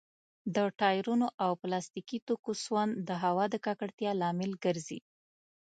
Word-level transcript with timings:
د 0.55 0.57
ټايرونو 0.79 1.27
او 1.43 1.51
پلاستيکي 1.61 2.19
توکو 2.27 2.51
سون 2.63 2.89
د 3.07 3.09
هوا 3.23 3.45
د 3.53 3.55
ککړتيا 3.65 4.11
لامل 4.21 4.51
ګرځي. 4.63 4.99